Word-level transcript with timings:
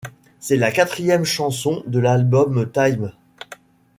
C'est 0.39 0.57
la 0.57 0.71
quatrième 0.71 1.25
chanson 1.25 1.83
de 1.85 1.99
l'album 1.99 2.67
Time. 2.73 3.11